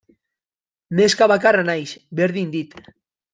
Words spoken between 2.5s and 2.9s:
dit.